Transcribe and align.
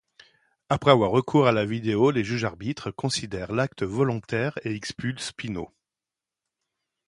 Après 0.69 0.89
avoir 0.89 1.11
recours 1.11 1.45
à 1.45 1.51
la 1.51 1.63
vidéo 1.63 2.09
les 2.09 2.23
juges-arbitres 2.23 2.89
considèrent 2.89 3.51
l'acte 3.51 3.83
volontaire 3.83 4.55
et 4.63 4.73
expulsent 4.73 5.31
Pineau. 5.31 5.71